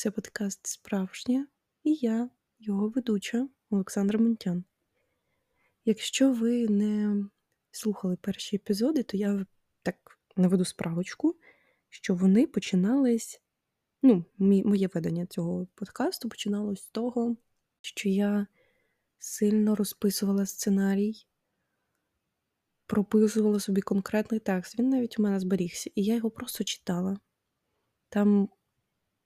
[0.00, 1.46] Це подкаст Справжнє
[1.84, 4.64] і я, його ведуча Олександра Монтян.
[5.84, 7.24] Якщо ви не
[7.70, 9.46] слухали перші епізоди, то я
[9.82, 11.36] так наведу справочку,
[11.88, 13.40] що вони починались.
[14.02, 17.36] Ну, моє ведення цього подкасту починалось з того,
[17.80, 18.46] що я
[19.18, 21.26] сильно розписувала сценарій,
[22.86, 24.78] прописувала собі конкретний текст.
[24.78, 27.18] Він навіть у мене зберігся, і я його просто читала.
[28.08, 28.48] Там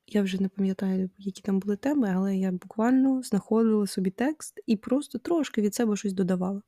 [0.07, 4.77] я вже не пам'ятаю, які там були теми, але я буквально знаходила собі текст і
[4.77, 6.63] просто трошки від себе щось додавала.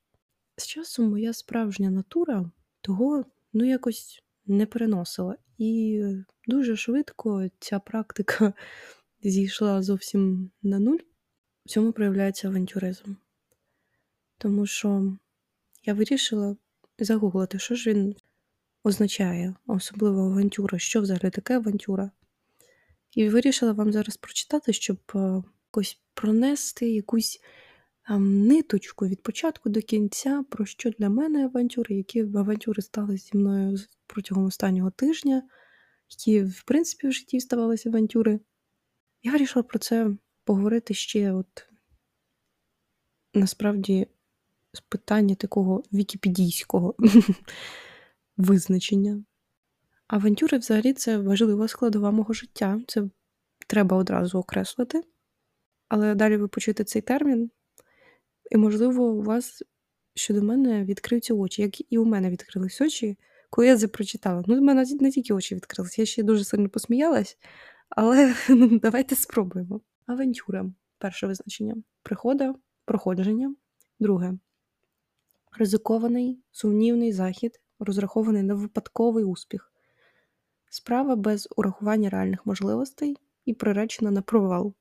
[0.56, 5.36] З часом моя справжня натура того ну якось не переносила.
[5.58, 6.02] І
[6.46, 8.52] дуже швидко ця практика
[9.22, 10.98] зійшла зовсім на нуль.
[11.64, 13.14] В цьому проявляється авантюризм.
[14.38, 15.16] Тому що
[15.84, 16.56] я вирішила
[16.98, 18.14] загуглити, що ж він
[18.84, 22.10] означає, особливо авантюра, що взагалі таке авантюра.
[23.16, 27.40] І вирішила вам зараз прочитати, щоб е, якось пронести якусь
[28.08, 33.38] ем, ниточку від початку до кінця, про що для мене авантюри, які авантюри стали зі
[33.38, 35.42] мною протягом останнього тижня,
[36.10, 38.40] які, в принципі, в житті ставалися авантюри.
[39.22, 40.10] Я вирішила про це
[40.44, 41.68] поговорити ще, от
[43.34, 44.06] насправді,
[44.72, 46.94] з питання такого вікіпедійського
[48.36, 49.24] визначення.
[50.06, 52.80] Авантюри взагалі це важлива складова мого життя.
[52.86, 53.02] Це
[53.66, 55.02] треба одразу окреслити.
[55.88, 57.50] Але далі ви почуєте цей термін,
[58.50, 59.62] і, можливо, у вас
[60.14, 63.18] щодо мене відкриються очі, як і у мене відкрились очі,
[63.50, 64.44] коли я це прочитала.
[64.46, 67.38] Ну, у мене не тільки очі відкрились, я ще дуже сильно посміялась,
[67.88, 69.80] але ну, давайте спробуємо.
[70.06, 71.76] Авантюра перше визначення.
[72.02, 72.54] Прихода,
[72.84, 73.54] проходження.
[74.00, 74.38] Друге
[75.58, 79.72] ризикований, сумнівний захід, розрахований на випадковий успіх.
[80.76, 84.74] Справа без урахування реальних можливостей і приречена на провал.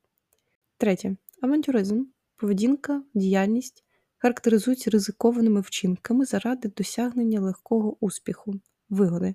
[0.78, 1.16] Третє.
[1.40, 2.04] Авантюризм,
[2.36, 3.84] поведінка, діяльність
[4.18, 9.34] характеризуються ризикованими вчинками заради досягнення легкого успіху, вигоди.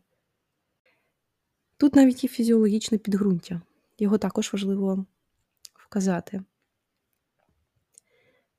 [1.77, 3.61] Тут навіть є фізіологічне підґрунтя,
[3.99, 5.05] його також важливо
[5.73, 6.43] вказати.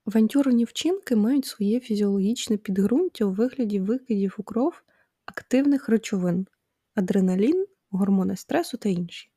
[0.04, 4.82] Авантюрні вчинки мають своє фізіологічне підґрунтя у вигляді викидів у кров
[5.26, 6.46] активних речовин
[6.94, 9.28] адреналін, гормони стресу та інші.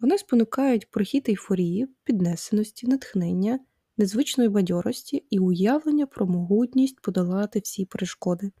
[0.00, 3.60] Вони спонукають прохід ейфорії, піднесеності, натхнення,
[3.96, 8.52] незвичної бадьорості і уявлення про могутність подолати всі перешкоди.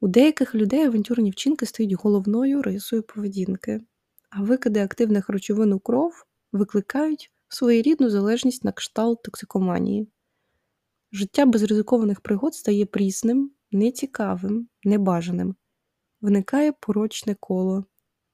[0.00, 3.80] У деяких людей авантюрні вчинки стають головною рисою поведінки,
[4.30, 10.08] а викиди активних речовин у кров викликають своєрідну залежність на кшталт токсикоманії.
[11.12, 15.54] Життя без ризикованих пригод стає прісним, нецікавим, небажаним.
[16.20, 17.84] Виникає порочне коло.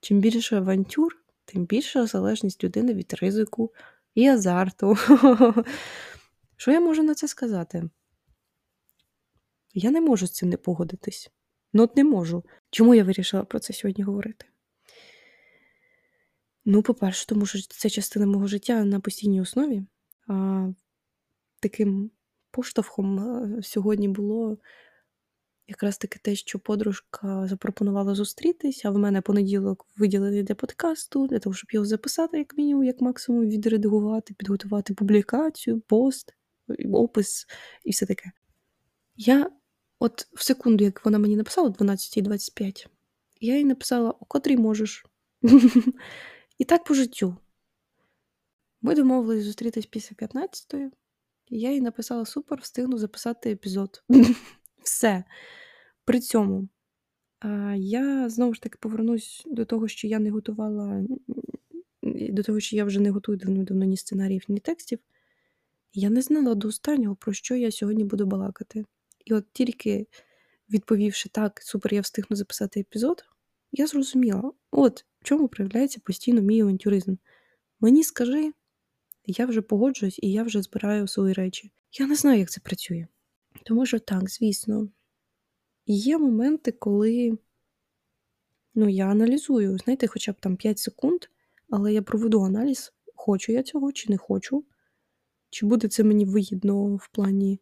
[0.07, 3.73] Чим більше авантюр, тим більша залежність людини від ризику
[4.15, 4.97] і азарту.
[6.57, 7.91] Що я можу на це сказати?
[9.75, 11.31] Я не можу з цим не погодитись.
[11.73, 12.45] Ну, от не можу.
[12.71, 14.47] Чому я вирішила про це сьогодні говорити?
[16.65, 19.83] Ну, по-перше, тому що це частина мого життя на постійній основі.
[20.29, 20.69] А
[21.61, 22.11] Таким
[22.51, 24.59] поштовхом е, сьогодні було
[25.69, 31.39] якраз таки те, що подружка запропонувала зустрітись, а в мене понеділок виділили для подкасту, для
[31.39, 36.35] того, щоб його записати, як мінімум, як максимум, відредагувати, підготувати публікацію, пост,
[36.93, 37.47] опис
[37.85, 38.31] і все таке.
[39.17, 39.51] Я,
[39.99, 42.87] от в секунду, як вона мені написала, 12.25,
[43.41, 45.07] я їй написала, о котрій можеш.
[46.59, 47.37] І так по життю.
[48.83, 50.91] Ми домовились зустрітись після 15-ї.
[51.47, 54.05] і Я їй написала: супер, встигну записати епізод.
[54.83, 55.25] Все.
[56.07, 56.69] При цьому
[57.77, 61.03] я знову ж таки повернусь до того, що я не готувала,
[62.03, 64.99] до того, що я вже не готую давно ні сценаріїв, ні текстів.
[65.93, 68.85] Я не знала до останнього, про що я сьогодні буду балакати.
[69.25, 70.07] І от тільки
[70.71, 73.25] відповівши так, супер, я встигну записати епізод,
[73.73, 77.17] я зрозуміла, от в чому проявляється постійно мій авантюризм.
[77.81, 78.53] Мені скажи,
[79.27, 81.71] я вже погоджуюсь і я вже збираю свої речі.
[81.93, 83.07] Я не знаю, як це працює.
[83.65, 84.89] Тому що так, звісно,
[85.87, 87.39] є моменти, коли
[88.75, 91.21] ну, я аналізую, знаєте, хоча б там 5 секунд,
[91.71, 94.65] але я проведу аналіз, хочу я цього чи не хочу.
[95.51, 97.61] Чи буде це мені вигідно в плані,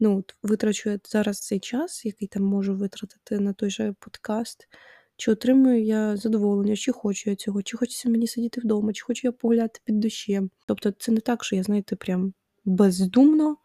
[0.00, 4.68] ну, от, витрачу я зараз цей час, який там можу витратити на той же подкаст,
[5.16, 9.26] чи отримую я задоволення, чи хочу я цього, чи хочеться мені сидіти вдома, чи хочу
[9.26, 10.50] я погуляти під дощем.
[10.66, 12.34] Тобто це не так, що я, знаєте, прям
[12.64, 13.56] бездумно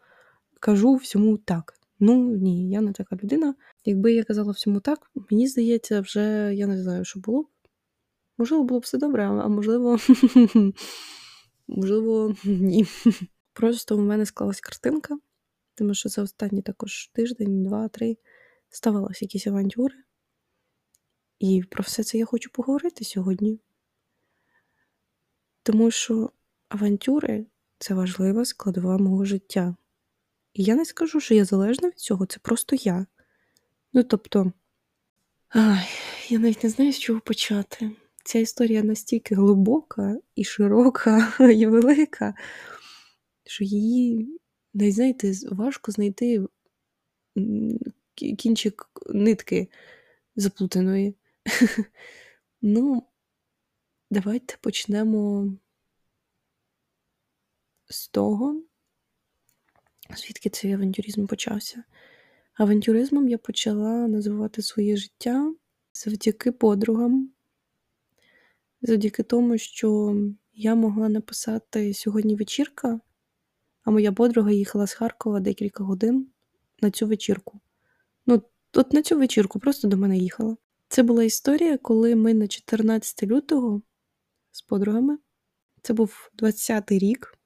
[0.59, 1.76] кажу всьому так.
[1.99, 3.55] Ну ні, я не така людина.
[3.85, 7.47] Якби я казала всьому так, мені здається, вже я не знаю, що було б.
[8.37, 9.97] Можливо, було б все добре, а можливо,
[11.67, 12.85] можливо, ні.
[13.53, 15.17] Просто у мене склалась картинка,
[15.75, 18.17] тому що за останній також тиждень, два-три
[18.69, 19.95] ставалися якісь авантюри.
[21.39, 23.59] І про все це я хочу поговорити сьогодні.
[25.63, 26.29] Тому що
[26.69, 27.45] авантюри
[27.79, 29.75] це важлива складова мого життя.
[30.57, 33.05] І я не скажу, що я залежна від цього, це просто я.
[33.93, 34.51] Ну, тобто,
[35.49, 35.87] ай,
[36.29, 37.91] я навіть не знаю, з чого почати.
[38.23, 42.33] Ця історія настільки глибока і широка, і велика,
[43.45, 44.39] що її,
[44.73, 46.45] навіть знаєте, важко знайти
[48.15, 49.67] кінчик нитки
[50.35, 51.15] заплутаної.
[52.61, 53.03] Ну,
[54.11, 55.53] давайте почнемо
[57.89, 58.61] з того,
[60.15, 61.83] звідки цей авантюризм почався.
[62.53, 65.53] Авантюризмом я почала називати своє життя
[65.93, 67.31] завдяки подругам,
[68.81, 70.15] завдяки тому, що
[70.53, 72.99] я могла написати сьогодні вечірка,
[73.83, 76.27] а моя подруга їхала з Харкова декілька годин
[76.81, 77.59] на цю вечірку.
[78.25, 78.41] Ну,
[78.73, 80.57] от на цю вечірку просто до мене їхала.
[80.89, 83.81] Це була історія, коли ми на 14 лютого
[84.51, 85.17] з подругами.
[85.81, 87.36] Це був 20-й рік.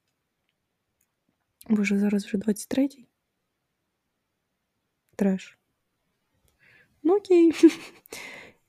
[1.69, 3.05] Боже, зараз вже 23-й.
[5.15, 5.59] Треш.
[7.03, 7.51] Ну окей.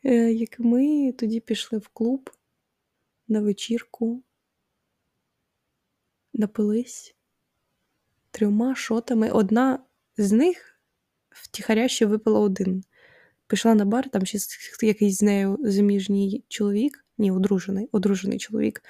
[0.05, 2.31] Е, як ми тоді пішли в клуб
[3.29, 4.23] на вечірку,
[6.35, 7.17] напились
[8.31, 9.31] трьома шотами.
[9.31, 9.85] Одна
[10.17, 10.81] з них
[11.31, 12.85] втіхаря ще випила один.
[13.47, 14.39] Пішла на бар, там ще
[14.83, 18.83] якийсь з нею заміжній чоловік, ні, одружений, одружений чоловік,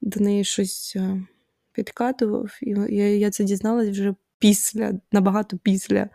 [0.00, 1.26] до неї щось е,
[1.74, 2.58] підкатував.
[2.62, 6.08] І я, я це дізналась вже після, набагато після,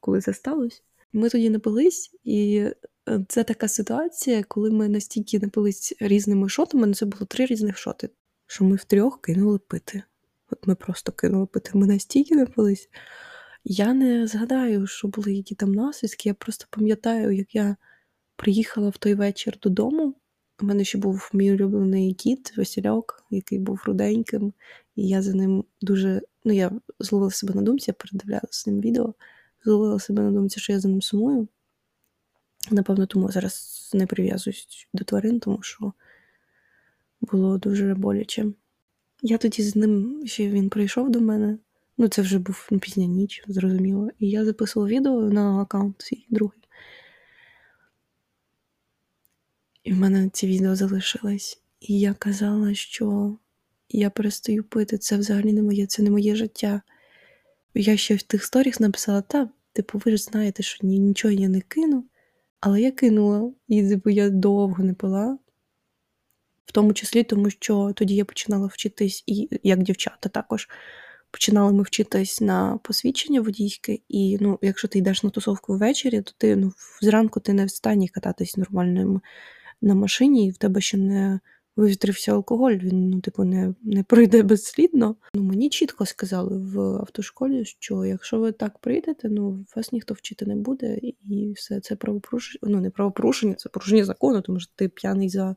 [0.00, 0.80] коли це сталося.
[1.12, 2.56] Ми тоді напились, і
[3.08, 7.78] е, це така ситуація, коли ми настільки напились різними шотами, ну це було три різних
[7.78, 8.08] шоти,
[8.46, 10.02] що ми втрьох кинули пити.
[10.50, 11.70] От ми просто кинули пити.
[11.74, 12.88] Ми настільки напились.
[13.64, 16.28] Я не згадаю, що були які там наслідки.
[16.28, 17.76] Я просто пам'ятаю, як я
[18.36, 20.14] приїхала в той вечір додому.
[20.62, 24.52] У мене ще був мій улюблений кіт, Васильок, який був руденьким,
[24.96, 26.22] і я за ним дуже.
[26.44, 29.14] Ну, я зловила себе на думці, я передивлялася з ним відео,
[29.64, 31.48] зловила себе на думці, що я за ним сумую.
[32.70, 35.92] Напевно, тому зараз не прив'язуюсь до тварин, тому що
[37.20, 38.46] було дуже боляче.
[39.22, 41.58] Я тоді з ним ще він прийшов до мене.
[41.98, 44.08] Ну, це вже був ну, пізня ніч, зрозуміло.
[44.18, 46.58] І я записувала відео на аккаунт свій другий.
[49.84, 51.62] І в мене ці відео залишились.
[51.80, 53.36] І я казала, що
[53.92, 56.82] я перестаю пити, це взагалі не моє, це не моє життя.
[57.74, 61.60] Я ще в тих сторіс написала, та, типу, ви ж знаєте, що нічого я не
[61.60, 62.04] кину.
[62.60, 65.38] Але я кинула, і типу, я довго не пила.
[66.64, 70.68] В тому числі, тому що тоді я починала вчитись, і як дівчата також
[71.30, 76.32] починали ми вчитись на посвідчення водійське, і ну, якщо ти йдеш на тусовку ввечері, то
[76.38, 79.20] ти ну, зранку ти не в стані кататись нормально
[79.80, 81.40] на машині, і в тебе ще не
[81.76, 85.16] вивітрився алкоголь, він ну, типу, не не пройде безслідно.
[85.34, 90.46] Ну, Мені чітко сказали в автошколі, що якщо ви так прийдете, ну вас ніхто вчити
[90.46, 94.88] не буде, і все це правопорушення, ну не правопорушення, це порушення закону, тому що ти
[94.88, 95.56] п'яний за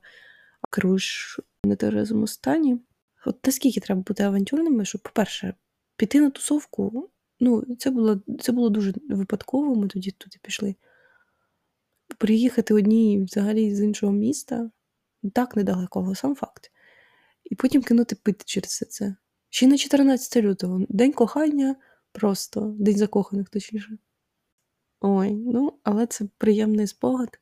[0.69, 2.77] керуєш в нетверезому стані.
[3.25, 5.53] От наскільки треба бути авантюрними, щоб, по-перше,
[5.97, 7.09] піти на тусовку.
[7.39, 10.75] Ну, це було це було дуже випадково, ми тоді туди пішли.
[12.17, 14.71] Приїхати одній взагалі з іншого міста,
[15.29, 16.71] так недалекого, сам факт.
[17.43, 19.15] І потім кинути пити через все це.
[19.49, 20.85] Ще на 14 лютого.
[20.89, 21.75] День кохання
[22.11, 23.97] просто, день закоханих, точніше.
[25.01, 27.39] Ой, ну, але це приємний спогад.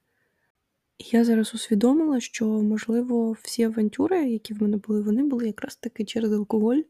[1.00, 6.06] Я зараз усвідомила, що, можливо, всі авантюри, які в мене були, вони були якраз таки
[6.06, 6.82] через алкоголь.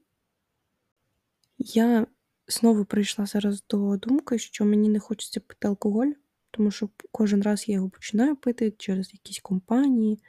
[1.58, 2.08] Я
[2.48, 6.12] знову прийшла зараз до думки, що мені не хочеться пити алкоголь,
[6.52, 10.20] тому що кожен раз я його починаю пити через якісь компанії.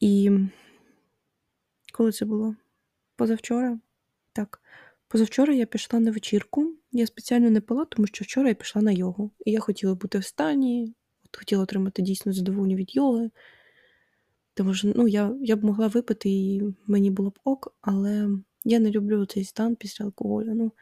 [0.00, 0.30] І
[1.92, 2.56] коли це було?
[3.16, 3.78] Позавчора?
[4.32, 4.62] Так.
[5.08, 6.74] Позавчора я пішла на вечірку.
[6.92, 9.30] Я спеціально не пила, тому що вчора я пішла на йогу.
[9.44, 13.30] І я хотіла бути в стані, от хотіла отримати дійсно задоволення від йоги.
[14.54, 18.28] Тому що ну, я я б могла випити, і мені було б ок, але
[18.64, 20.54] я не люблю цей стан після алкоголю.
[20.54, 20.72] Ну,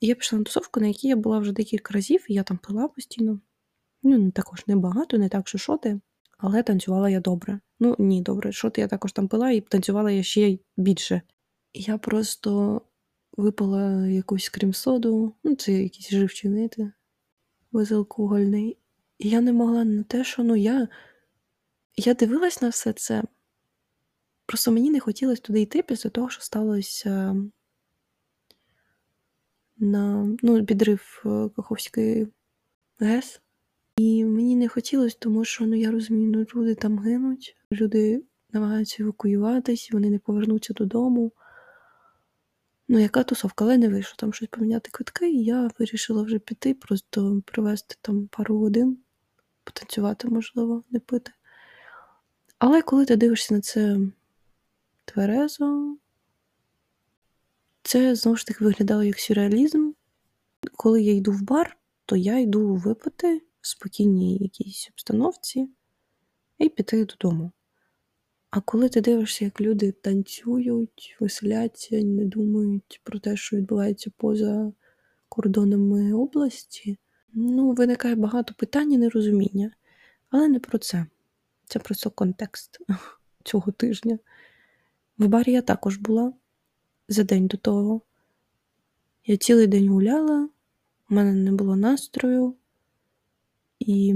[0.00, 2.88] Я пішла на тусовку, на якій я була вже декілька разів, і я там пила
[2.88, 3.40] постійно.
[4.02, 6.00] Ну, також не багато, не так, що шоти,
[6.42, 7.60] але танцювала я добре.
[7.80, 11.22] Ну, ні, добре, шоти я також там пила і танцювала я ще більше.
[11.74, 12.82] Я просто
[13.36, 16.92] випила якусь крім-соду, ну, це якісь живчі нити
[17.72, 18.78] безалкогольний.
[19.18, 20.88] І я не могла на те, що ну я
[21.96, 23.22] Я дивилась на все це.
[24.46, 27.36] Просто мені не хотілося туди йти після того, що сталося
[29.76, 32.28] на ну, підрив е, Каховської
[32.98, 33.41] ГЕС.
[33.96, 39.02] І мені не хотілося, тому що ну, я розумію, ну, люди там гинуть, люди намагаються
[39.02, 41.32] евакуюватись, вони не повернуться додому.
[42.88, 46.74] Ну, яка тусовка, але не вийшло там щось поміняти квитки, і я вирішила вже піти,
[46.74, 48.98] просто провести там пару годин,
[49.64, 51.32] потанцювати, можливо, не пити.
[52.58, 53.98] Але коли ти дивишся на це
[55.04, 55.96] тверезо,
[57.82, 59.92] це знову ж таки виглядало як сюрреалізм.
[60.76, 65.68] Коли я йду в бар, то я йду випити в спокійній якійсь обстановці
[66.58, 67.52] і піти додому.
[68.50, 74.72] А коли ти дивишся, як люди танцюють, веселяться, не думають про те, що відбувається поза
[75.28, 76.98] кордонами області,
[77.32, 79.72] ну, виникає багато питань і нерозуміння.
[80.30, 81.06] Але не про це.
[81.64, 82.78] Це просто контекст
[83.44, 84.18] цього тижня.
[85.18, 86.32] В барі я також була
[87.08, 88.00] за день до того.
[89.26, 90.48] Я цілий день гуляла,
[91.10, 92.54] у мене не було настрою,
[93.86, 94.14] і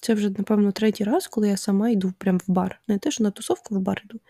[0.00, 2.80] це вже, напевно, третій раз, коли я сама йду прямо в бар.
[2.88, 4.20] Не те, що на тусовку в бар йду.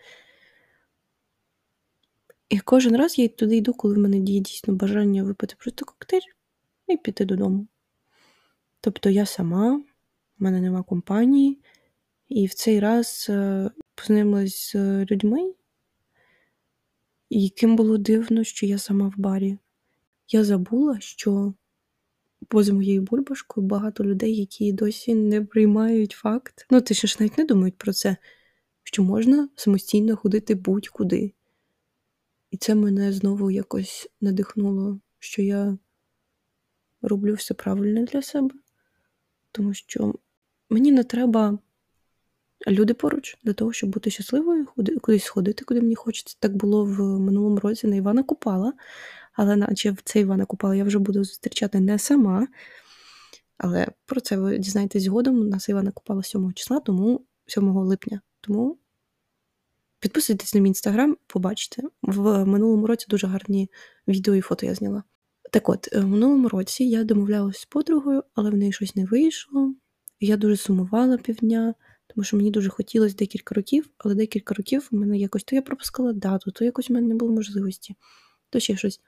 [2.49, 6.21] І кожен раз я туди йду, коли в мене діє дійсно бажання випити просто коктейль
[6.87, 7.67] і піти додому.
[8.81, 9.75] Тобто я сама,
[10.39, 11.59] в мене нема компанії,
[12.29, 15.53] і в цей раз е, познайомилась з людьми,
[17.29, 19.57] яким було дивно, що я сама в барі.
[20.27, 21.53] Я забула, що
[22.51, 26.65] поза моєю бульбашкою багато людей, які досі не приймають факт.
[26.69, 28.17] Ну, ти ж навіть не думають про це,
[28.83, 31.33] що можна самостійно ходити будь-куди.
[32.51, 35.77] І це мене знову якось надихнуло, що я
[37.01, 38.55] роблю все правильно для себе,
[39.51, 40.13] тому що
[40.69, 41.59] мені не треба
[42.67, 44.67] люди поруч для того, щоб бути щасливою,
[45.01, 46.37] кудись сходити, куди мені хочеться.
[46.39, 48.73] Так було в минулому році на Івана Купала,
[49.33, 52.47] але наче в цей Івана Купала я вже буду зустрічати не сама.
[53.57, 55.39] Але про це ви дізнаєтесь згодом.
[55.39, 58.21] У нас Івана Купала 7 числа, тому 7 липня.
[58.41, 58.77] Тому
[59.99, 61.83] підписуйтесь на мій інстаграм, побачите.
[62.01, 63.69] В минулому році дуже гарні
[64.07, 65.03] відео і фото я зняла.
[65.51, 69.75] Так от, в минулому році я домовлялася з подругою, але в неї щось не вийшло.
[70.19, 71.73] Я дуже сумувала півдня,
[72.07, 75.61] тому що мені дуже хотілося декілька років, але декілька років у мене якось то я
[75.61, 77.95] пропускала дату, то якось у мене не було можливості,
[78.49, 79.01] то ще щось.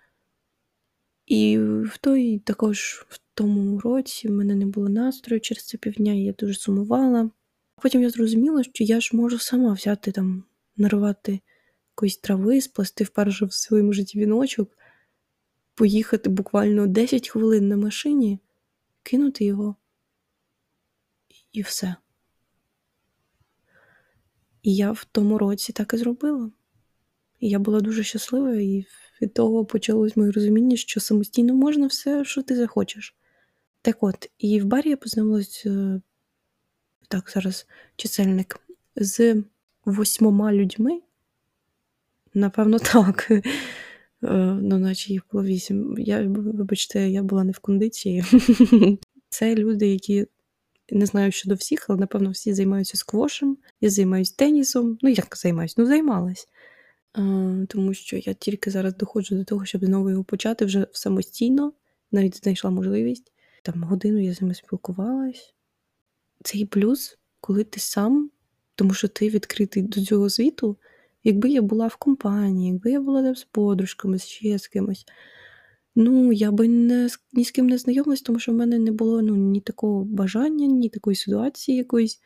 [1.26, 6.14] І в той також в тому році в мене не було настрою через це півдня,
[6.14, 7.30] і я дуже сумувала.
[7.82, 10.44] Потім я зрозуміла, що я ж можу сама взяти там,
[10.78, 11.40] нарвати
[11.92, 14.78] якоїсь трави, сплести вперше в своєму житті віночок,
[15.76, 18.40] поїхати буквально 10 хвилин на машині,
[19.04, 19.76] кинути його
[21.52, 21.96] і все.
[24.62, 26.52] І я в тому році так і зробила.
[27.40, 28.86] І я була дуже щаслива, і
[29.24, 33.16] від того почалось моє розуміння, що самостійно можна все, що ти захочеш.
[33.82, 36.02] Так от, і в барі я познайомилася, е,
[37.08, 38.60] так, зараз чисельник,
[38.96, 39.44] з
[39.86, 41.02] восьмома людьми.
[42.34, 43.28] Напевно, так.
[43.32, 43.42] Е,
[44.62, 45.96] ну, наче їх було вісім.
[45.98, 48.24] Я, Вибачте, я була не в кондиції.
[49.30, 50.28] Це люди, які
[50.92, 53.58] не знаю щодо всіх, але напевно всі займаються сквошем.
[53.82, 54.98] Я займаюся тенісом.
[55.02, 55.76] Ну, як займаюся?
[55.78, 56.48] Ну, займалась.
[57.68, 61.74] Тому що я тільки зараз доходжу до того, щоб знову його почати вже самостійно,
[62.12, 63.32] навіть знайшла можливість.
[63.64, 65.54] Там годину я з ними спілкувалась.
[66.44, 68.32] Це і плюс, коли ти сам,
[68.76, 70.78] тому що ти відкритий до цього світу.
[71.24, 75.06] Якби я була в компанії, якби я була там з подружками, ще з кимось.
[75.96, 79.22] Ну, я би не, ні з ким не знайомилась, тому що в мене не було
[79.22, 82.22] ну, ні такого бажання, ні такої ситуації якоїсь.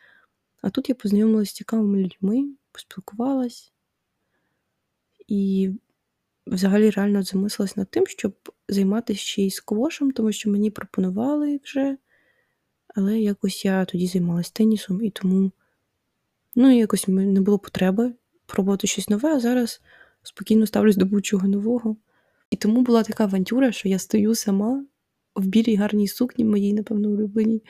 [0.62, 3.72] А тут я познайомилася з цікавими людьми, поспілкувалась
[5.28, 5.70] і
[6.46, 8.34] взагалі реально замислилась над тим, щоб
[8.68, 11.96] займатися ще й сквошем, тому що мені пропонували вже.
[12.94, 15.52] Але якось я тоді займалася тенісом, і тому
[16.54, 18.14] ну, якось не було потреби
[18.46, 19.80] пробувати щось нове, а зараз
[20.22, 21.96] спокійно ставлюсь до будь-чого нового.
[22.50, 24.84] І тому була така авантюра, що я стою сама
[25.34, 27.62] в білій гарній сукні, моїй, напевно, улюбленій.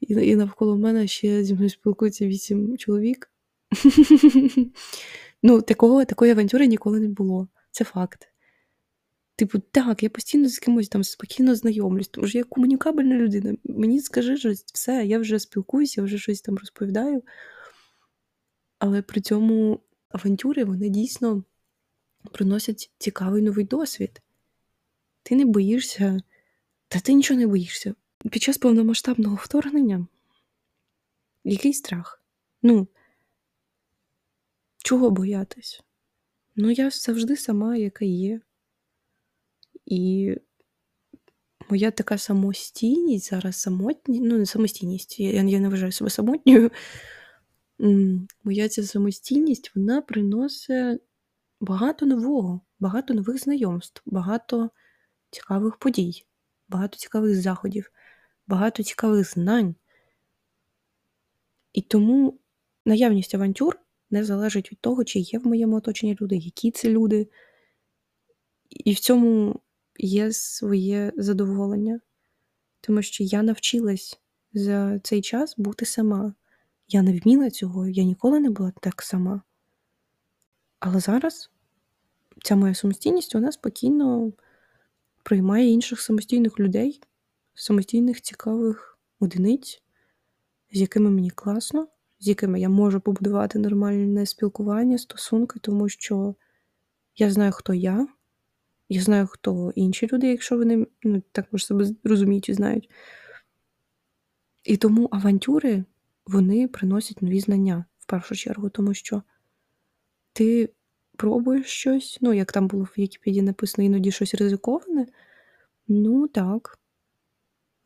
[0.00, 3.30] І і навколо мене ще зі мною спілкується вісім чоловік.
[5.42, 7.48] Ну, такого, такої авантюри ніколи не було.
[7.70, 8.28] Це факт.
[9.36, 13.56] Типу, так, я постійно з кимось там спокійно знайомлюсь, тому що я комунікабельна людина.
[13.64, 17.22] Мені скажи, що все, я вже спілкуюся, я вже щось там розповідаю.
[18.78, 21.44] Але при цьому авантюри вони дійсно
[22.32, 24.22] приносять цікавий новий досвід.
[25.22, 26.22] Ти не боїшся,
[26.88, 27.94] та ти нічого не боїшся.
[28.30, 30.06] Під час повномасштабного вторгнення
[31.44, 32.22] Який страх?
[32.62, 32.88] Ну,
[34.82, 35.82] чого боятись?
[36.56, 38.40] Ну, я завжди сама, яка є.
[39.86, 40.34] І
[41.70, 46.70] моя така самостійність зараз самотні, ну, не самостійність, я, я не вважаю себе самотньою.
[48.44, 51.02] Моя ця самостійність вона приносить
[51.60, 54.70] багато нового, багато нових знайомств, багато
[55.30, 56.26] цікавих подій,
[56.68, 57.90] багато цікавих заходів,
[58.46, 59.74] багато цікавих знань.
[61.72, 62.38] І тому
[62.84, 63.81] наявність авантюр
[64.12, 67.28] не залежить від того, чи є в моєму оточенні люди, які це люди.
[68.70, 69.60] І в цьому
[69.98, 72.00] є своє задоволення,
[72.80, 74.20] тому що я навчилась
[74.52, 76.34] за цей час бути сама.
[76.88, 79.42] Я не вміла цього, я ніколи не була так сама.
[80.80, 81.50] Але зараз
[82.44, 84.32] ця моя самостійність вона спокійно
[85.22, 87.00] приймає інших самостійних людей,
[87.54, 89.82] самостійних цікавих одиниць,
[90.72, 91.88] з якими мені класно,
[92.22, 96.34] з якими я можу побудувати нормальне спілкування, стосунки, тому що
[97.16, 98.08] я знаю, хто я,
[98.88, 102.90] я знаю, хто інші люди, якщо вони ну, також себе розуміють і знають.
[104.64, 105.84] І тому авантюри
[106.26, 109.22] вони приносять нові знання в першу чергу, тому що
[110.32, 110.70] ти
[111.16, 115.06] пробуєш щось, ну, як там було в Вікіпедії написано, іноді щось ризиковане.
[115.88, 116.78] Ну, так,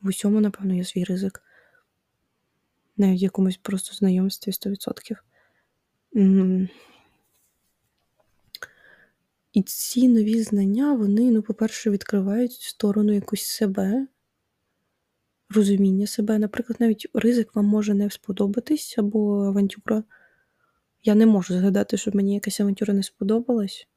[0.01, 1.43] в усьому, напевно, є свій ризик.
[2.99, 5.17] В якомусь просто знайомстві 100%.
[9.53, 14.07] І ці нові знання, вони, ну, по-перше, відкривають сторону якусь себе,
[15.51, 16.39] розуміння себе.
[16.39, 20.05] Наприклад, навіть ризик вам може не сподобатись або авантюра.
[21.05, 23.89] Я не можу згадати, щоб мені якась авантюра не сподобалась.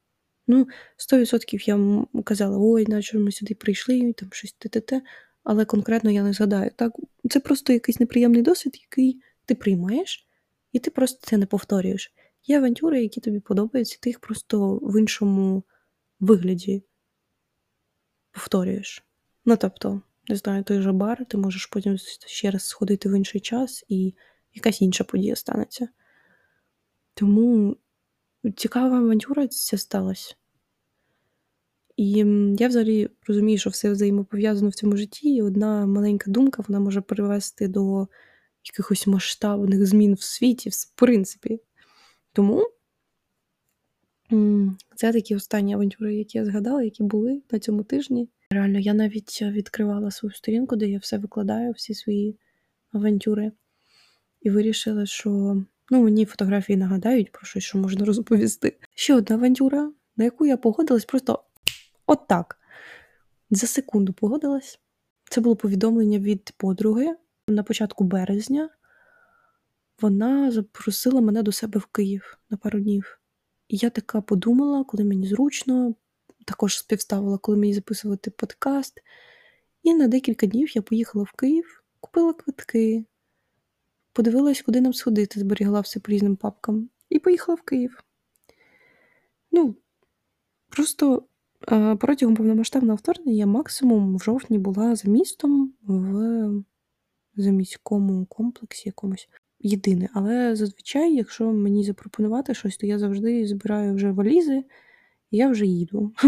[0.46, 5.02] Ну, 100% я казала, ой, наче ми сюди прийшли, там щось те-те-те,
[5.44, 6.70] але конкретно я не згадаю.
[6.76, 6.92] Так,
[7.30, 10.28] Це просто якийсь неприємний досвід, який ти приймаєш,
[10.72, 12.14] і ти просто це не повторюєш.
[12.44, 15.64] Є авантюри, які тобі подобаються, ти їх просто в іншому
[16.20, 16.82] вигляді
[18.32, 19.04] повторюєш.
[19.44, 23.40] Ну, тобто, не знаю, той же бар, ти можеш потім ще раз сходити в інший
[23.40, 24.14] час, і
[24.54, 25.88] якась інша подія станеться.
[27.14, 27.76] Тому
[28.56, 30.34] цікава авантюра ця сталася.
[32.00, 32.24] І
[32.58, 37.00] я взагалі розумію, що все взаємопов'язано в цьому житті, і одна маленька думка вона може
[37.00, 38.08] привести до
[38.64, 41.60] якихось масштабних змін в світі, в принципі.
[42.32, 42.66] Тому
[44.96, 48.28] це такі останні авантюри, які я згадала, які були на цьому тижні.
[48.50, 52.38] Реально, я навіть відкривала свою сторінку, де я все викладаю, всі свої
[52.92, 53.52] авантюри,
[54.42, 55.30] і вирішила, що
[55.90, 58.76] ну, мені фотографії нагадають про щось, що можна розповісти.
[58.94, 61.44] Ще одна авантюра, на яку я погодилась просто
[62.10, 62.58] от так.
[63.50, 64.80] За секунду погодилась.
[65.30, 67.16] Це було повідомлення від подруги
[67.48, 68.70] на початку березня.
[70.00, 73.20] Вона запросила мене до себе в Київ на пару днів.
[73.68, 75.94] І я така подумала, коли мені зручно,
[76.46, 79.00] також співставила, коли мені записувати подкаст.
[79.82, 83.04] І на декілька днів я поїхала в Київ, купила квитки,
[84.12, 88.04] подивилась, куди нам сходити, зберігла все по різним папкам, і поїхала в Київ.
[89.52, 89.76] Ну,
[90.68, 91.26] просто
[91.98, 96.62] протягом повномасштабного вторгнення максимум в жовтні була за містом в
[97.36, 99.28] заміському комплексі якомусь
[99.60, 100.08] єдине.
[100.14, 104.64] Але зазвичай, якщо мені запропонувати щось, то я завжди збираю вже валізи,
[105.30, 106.12] і я вже їду.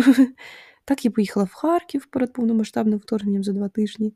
[0.84, 4.14] Так я поїхала в Харків перед повномасштабним вторгненням за два тижні.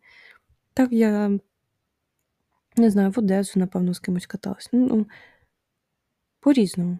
[0.74, 1.38] Так я
[2.76, 4.68] не знаю, в Одесу, напевно, з кимось каталась.
[4.72, 5.06] Ну,
[6.40, 6.98] По-різному.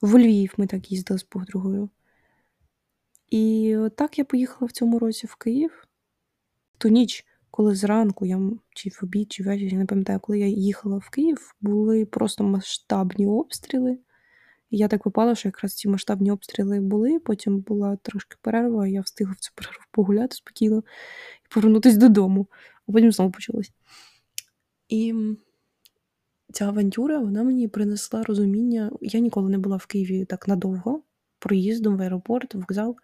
[0.00, 1.88] В Львів ми так їздили з подругою.
[3.30, 5.84] І так я поїхала в цьому році в Київ.
[6.78, 7.26] Ту ніч
[7.58, 8.40] коли зранку я
[8.74, 12.44] чи в обід, чи ввечері, я не пам'ятаю, коли я їхала в Київ, були просто
[12.44, 13.98] масштабні обстріли.
[14.70, 17.18] Я так попала, що якраз ці масштабні обстріли були.
[17.18, 20.82] Потім була трошки перерва, я встигла в цю перерву погуляти спокійно
[21.44, 22.46] і повернутися додому,
[22.88, 23.72] а потім знову почалось.
[24.88, 25.14] І
[26.52, 28.90] ця авантюра вона мені принесла розуміння.
[29.00, 31.02] Я ніколи не була в Києві так надовго,
[31.38, 32.96] проїздом в аеропорт, в вокзал.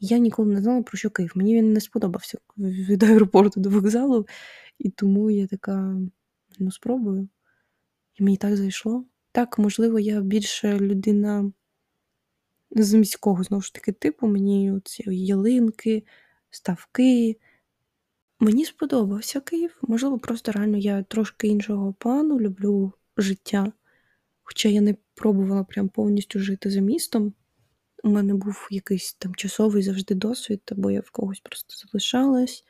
[0.00, 1.32] Я ніколи не знала, про що Київ.
[1.34, 4.26] Мені він не сподобався від аеропорту до вокзалу,
[4.78, 5.96] і тому я така,
[6.58, 7.28] ну, спробую.
[8.14, 9.04] І мені так зайшло.
[9.32, 11.52] Так, можливо, я більше людина
[12.70, 16.04] з міського, знову ж таки, типу, мені ці ялинки,
[16.50, 17.36] ставки.
[18.40, 19.78] Мені сподобався Київ.
[19.82, 23.72] Можливо, просто реально я трошки іншого плану люблю життя.
[24.42, 27.34] Хоча я не пробувала прям повністю жити за містом
[28.04, 32.64] у мене був якийсь там часовий завжди досвід, або я в когось просто залишалась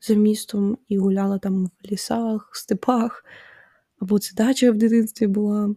[0.00, 3.24] за містом і гуляла там в лісах, степах,
[3.98, 5.74] або це дача в дитинстві була.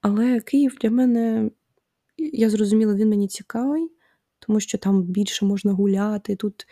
[0.00, 1.50] Але Київ для мене,
[2.18, 3.90] я зрозуміла, він мені цікавий,
[4.38, 6.36] тому що там більше можна гуляти.
[6.36, 6.66] Тут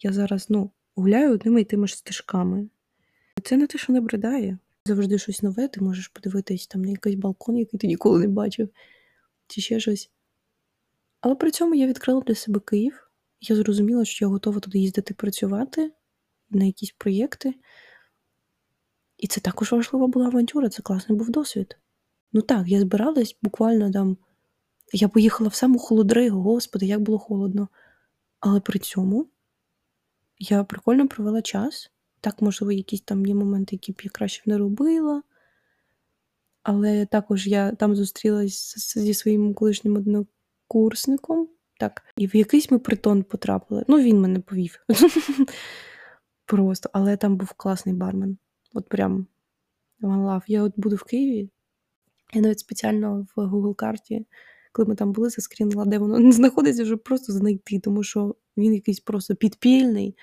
[0.00, 2.68] я зараз ну, гуляю одними і тими ж стежками.
[3.44, 4.58] Це не те, що не бредає.
[4.86, 8.68] Завжди щось нове, ти можеш подивитись там на якийсь балкон, який ти ніколи не бачив,
[9.46, 10.10] чи ще щось.
[11.24, 13.10] Але при цьому я відкрила для себе Київ.
[13.40, 15.92] Я зрозуміла, що я готова туди їздити працювати
[16.50, 17.54] на якісь проєкти.
[19.18, 21.78] І це також важлива була авантюра, це класний був досвід.
[22.32, 24.16] Ну так, я збиралась буквально там.
[24.92, 27.68] Я поїхала в саму холодригу, господи, як було холодно.
[28.40, 29.26] Але при цьому
[30.38, 31.90] я прикольно провела час.
[32.20, 35.22] Так, можливо, якісь там є моменти, які б я краще не робила.
[36.62, 39.96] Але також я там зустрілась зі своїм колишнім
[40.64, 41.48] однокурсником.
[41.80, 43.84] Так, і в якийсь ми притон потрапили.
[43.88, 44.78] Ну, він мене повів.
[46.46, 48.38] Просто, але там був класний бармен.
[48.74, 49.26] От прям
[50.02, 50.42] love.
[50.46, 51.50] Я от буду в Києві.
[52.32, 54.26] Я навіть спеціально в Google карті,
[54.72, 59.00] коли ми там були, заскрінила, де воно знаходиться, щоб просто знайти, тому що він якийсь
[59.00, 60.16] просто підпільний,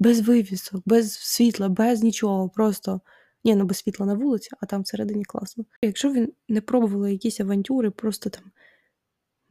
[0.00, 2.48] без вивісок, без світла, без нічого.
[2.48, 3.00] Просто
[3.44, 5.64] ні, ну без світла на вулиці, а там всередині класно.
[5.82, 8.42] Якщо ви не пробували якісь авантюри, просто там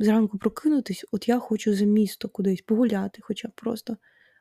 [0.02, 3.98] зранку прокинутись, от я хочу за місто кудись погуляти, хоча б просто,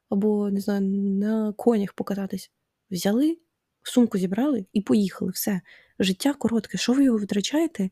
[0.09, 2.51] або не знаю, на конях покататись.
[2.91, 3.39] Взяли,
[3.83, 5.31] сумку зібрали і поїхали.
[5.31, 5.61] Все.
[5.99, 6.79] Життя коротке.
[6.79, 7.91] Що ви його витрачаєте на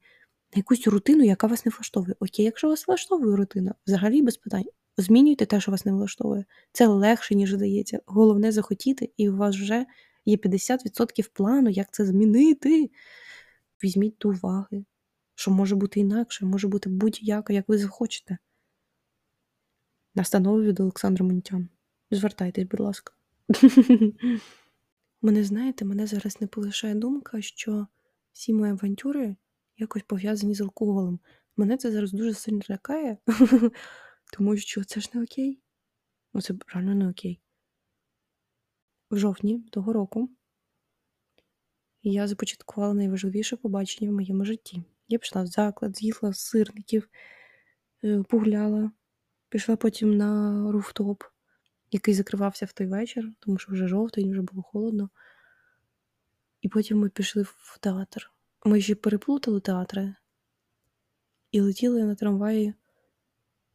[0.57, 2.15] якусь рутину, яка вас не влаштовує?
[2.21, 4.67] Окей, якщо вас влаштовує рутина, взагалі без питань.
[4.97, 6.45] Змінюйте те, що вас не влаштовує.
[6.73, 8.01] Це легше, ніж здається.
[8.07, 9.87] Головне захотіти, і у вас вже
[10.25, 12.91] є 50% плану, як це змінити.
[13.85, 14.85] Візьміть до уваги,
[15.39, 18.39] що може бути інакше, може бути будь-яка, як ви захочете.
[20.15, 21.69] Настанови від Олександра Монтян.
[22.11, 23.13] Звертайтесь, будь ласка.
[25.23, 27.87] Мене, знаєте, мене зараз не полишає думка, що
[28.33, 29.37] всі мої авантюри
[29.77, 31.19] якось пов'язані з алкоголем.
[31.57, 33.19] Мене це зараз дуже сильно лякає,
[34.33, 35.61] тому що це ж не окей.
[36.35, 37.41] Ну, це реально не окей.
[39.11, 40.31] В жовтні того року
[42.03, 44.83] я започаткувала найважливіше побачення в моєму житті.
[45.09, 47.09] Я пішла в заклад, з'їхала з сирників,
[48.05, 48.91] е, погуляла,
[49.49, 51.23] пішла потім на руфтоп,
[51.91, 55.11] який закривався в той вечір, тому що вже жовтень, вже було холодно.
[56.61, 58.33] І потім ми пішли в театр.
[58.65, 60.15] Ми ще переплутали театри
[61.51, 62.75] і летіли на трамваї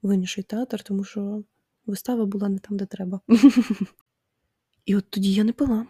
[0.03, 1.43] в інший театр, тому що
[1.85, 3.21] вистава була не там, де треба.
[4.85, 5.87] І от тоді я не пила.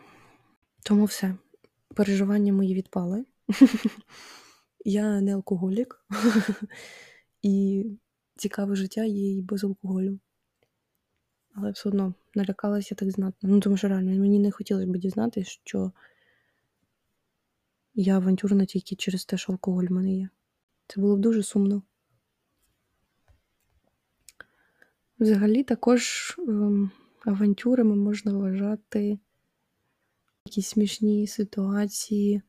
[0.84, 1.36] Тому все.
[1.96, 3.26] Переживання мої відпали.
[4.84, 6.06] Я не алкоголік,
[7.42, 7.86] і
[8.36, 10.20] цікаве життя є і без алкоголю.
[11.56, 13.50] Але все одно налякалася так знатно.
[13.50, 15.92] Ну, тому що реально мені не хотілося б дізнатися, що
[17.96, 20.30] я авантюрна тільки через те, що алкоголь в мене є.
[20.88, 21.82] Це було б дуже сумно.
[25.20, 26.92] Взагалі, також ем,
[27.26, 29.20] авантюрами можна вважати
[30.46, 32.42] якісь смішні ситуації.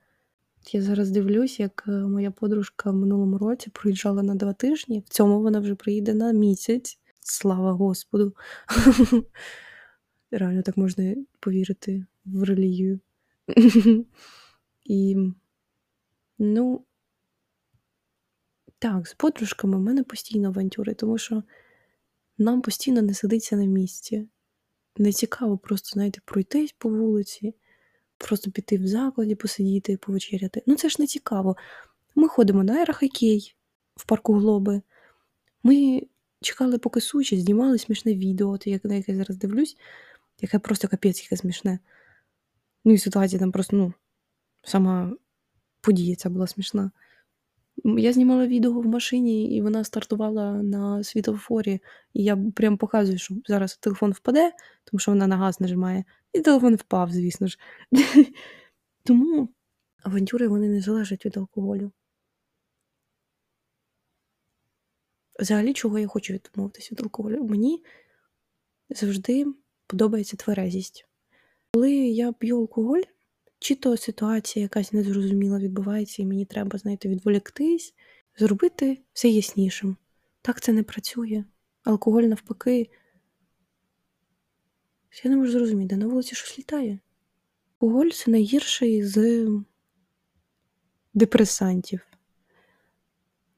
[0.72, 5.08] Я зараз дивлюсь, як е, моя подружка в минулому році приїжджала на два тижні, в
[5.08, 6.98] цьому вона вже приїде на місяць.
[7.20, 8.34] Слава Господу.
[10.30, 13.00] Реально так можна повірити в релігію.
[14.84, 15.16] І,
[16.38, 16.84] ну,
[18.78, 21.42] так, з подружками в мене постійно авантюри, тому що
[22.38, 24.28] нам постійно не сидиться на місці.
[24.96, 27.54] Не цікаво просто, знаєте, пройтись по вулиці,
[28.18, 30.62] просто піти в закладі, посидіти, повечеряти.
[30.66, 31.56] Ну, це ж не цікаво.
[32.14, 33.54] Ми ходимо на аерохокей
[33.96, 34.82] в парку Глоби.
[35.62, 36.02] Ми
[36.40, 39.76] чекали, поки сучі, знімали смішне відео, на яке зараз дивлюсь,
[40.40, 41.78] яке просто капець яке смішне.
[42.84, 43.92] Ну і ситуація там просто, ну,
[44.62, 45.16] сама
[45.80, 46.90] подія ця була смішна.
[47.84, 51.80] Я знімала відео в машині, і вона стартувала на світофорі,
[52.12, 54.52] і я прям показую, що зараз телефон впаде,
[54.84, 57.58] тому що вона на газ нажимає, і телефон впав, звісно ж.
[59.04, 59.48] Тому
[60.02, 61.92] авантюри вони не залежать від алкоголю.
[65.40, 67.44] Взагалі, чого я хочу відмовитися від алкоголю?
[67.44, 67.84] Мені
[68.90, 69.46] завжди
[69.86, 71.06] подобається тверезість.
[71.74, 73.02] Коли я п'ю алкоголь,
[73.64, 77.94] чи то ситуація якась незрозуміла відбувається, і мені треба, знаєте, відволіктись,
[78.38, 79.96] зробити все яснішим.
[80.42, 81.44] Так це не працює.
[81.84, 82.90] Алкоголь навпаки.
[85.24, 86.98] Я не можу зрозуміти, на вулиці щось літає.
[87.72, 89.48] Алкоголь це найгірший з
[91.14, 92.00] депресантів.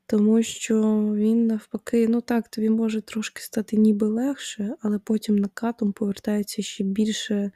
[0.07, 0.83] Тому що
[1.15, 6.85] він навпаки, ну так, тобі може трошки стати ніби легше, але потім накатом повертається ще
[6.85, 7.53] більше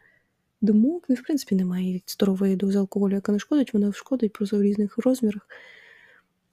[0.60, 1.04] думок.
[1.08, 4.62] Ну, і в принципі, немає здорової дози алкоголю, яка не шкодить, вона шкодить просто в
[4.62, 5.48] різних розмірах.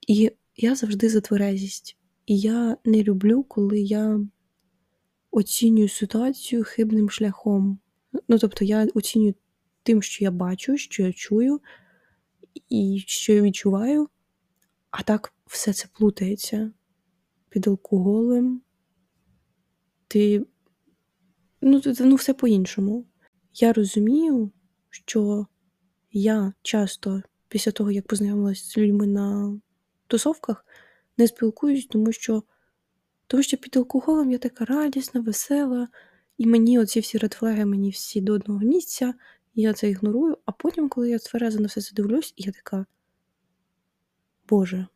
[0.07, 1.97] І я завжди за тверезість.
[2.25, 4.19] І я не люблю, коли я
[5.31, 7.79] оцінюю ситуацію хибним шляхом.
[8.27, 9.33] Ну, тобто, я оцінюю
[9.83, 11.61] тим, що я бачу, що я чую
[12.69, 14.09] і що я відчуваю,
[14.91, 16.71] а так все це плутається
[17.49, 18.61] під алкоголем.
[20.07, 20.45] Ти
[21.61, 23.05] ну, ну все по-іншому.
[23.59, 24.51] Я розумію,
[24.89, 25.47] що
[26.11, 29.59] я часто після того, як познайомилася з людьми на
[30.07, 30.65] тусовках,
[31.17, 32.43] не спілкуюсь, тому що
[33.27, 35.87] тому що під алкоголем я така радісна, весела,
[36.37, 39.13] і мені оці всі редфлеги, мені всі до одного місця,
[39.53, 40.37] і я це ігнорую.
[40.45, 42.85] А потім, коли я тверезо на все це дивлюсь, я така.
[44.49, 44.87] Боже,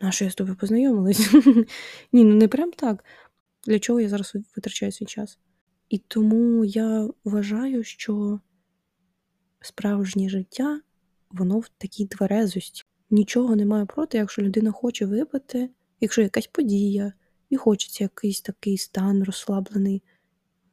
[0.00, 1.30] на що я з тобою познайомилась?
[2.12, 3.04] Ні, ну не прям так.
[3.66, 5.38] Для чого я зараз витрачаю свій час?
[5.92, 8.40] І тому я вважаю, що
[9.60, 10.80] справжнє життя,
[11.30, 12.82] воно в такій тверезості.
[13.10, 17.12] Нічого немає проти, якщо людина хоче випити, якщо якась подія,
[17.50, 20.02] і хочеться якийсь такий стан розслаблений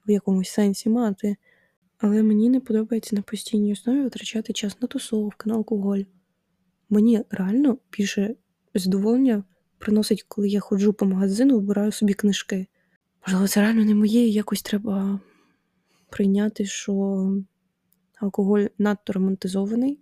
[0.08, 1.36] в якомусь сенсі мати.
[1.98, 6.04] Але мені не подобається на постійній основі витрачати час на тусовки, на алкоголь.
[6.90, 8.36] Мені реально більше
[8.76, 9.44] задоволення
[9.78, 12.68] приносить, коли я ходжу по магазину, вибираю собі книжки.
[13.28, 15.20] Можливо, це реально не моє, і якось треба
[16.10, 17.26] прийняти, що
[18.16, 20.00] алкоголь надто романтизований,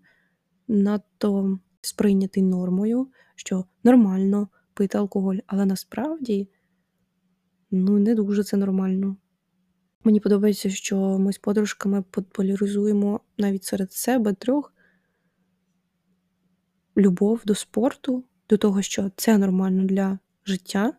[0.68, 6.50] надто сприйнятий нормою, що нормально пити алкоголь, але насправді
[7.72, 9.18] ну, не дуже це нормально.
[10.04, 14.74] Мені подобається, що ми з подружками популяризуємо навіть серед себе трьох
[16.98, 20.94] любов до спорту, до того, що це нормально для життя,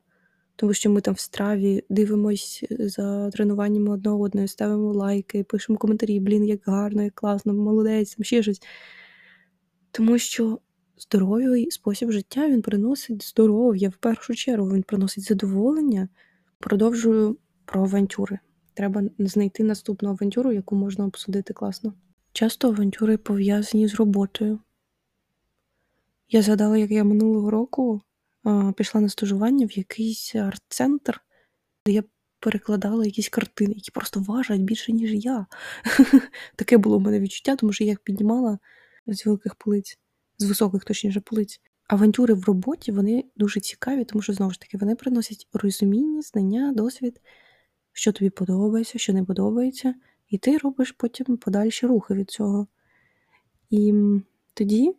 [0.58, 6.20] тому що ми там в страві дивимось за тренуваннями одне одної, ставимо лайки, пишемо коментарі,
[6.20, 8.60] блін, як гарно, як класно, молодець, там ще щось.
[9.90, 10.58] Тому що
[10.98, 16.08] здоровий спосіб життя він приносить здоров'я в першу чергу, він приносить задоволення.
[16.58, 18.38] Продовжую про авантюри.
[18.74, 21.92] Треба знайти наступну авантюру, яку можна обсудити класно.
[22.32, 24.58] Часто авантюри пов'язані з роботою.
[26.30, 28.00] Я згадала, як я минулого року
[28.76, 31.20] пішла на стажування в якийсь арт-центр,
[31.86, 32.02] де я
[32.40, 35.46] перекладала якісь картини, які просто важать більше, ніж я.
[36.56, 38.58] Таке було в мене відчуття, тому що я їх піднімала
[39.06, 39.98] з великих полиць,
[40.38, 41.60] з високих, точніше, полиць.
[41.88, 46.72] Авантюри в роботі вони дуже цікаві, тому що знову ж таки вони приносять розуміння, знання,
[46.72, 47.20] досвід,
[47.92, 49.94] що тобі подобається, що не подобається,
[50.28, 52.66] і ти робиш потім подальші рухи від цього.
[53.70, 53.94] І
[54.54, 54.94] тоді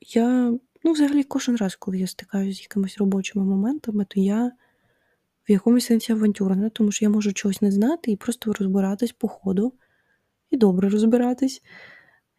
[0.00, 4.52] я, ну, взагалі, кожен раз, коли я стикаюся з якимись робочими моментами, то я
[5.48, 9.28] в якомусь сенсі авантюрна, тому що я можу чогось не знати і просто розбиратись по
[9.28, 9.72] ходу,
[10.50, 11.62] і добре розбиратись.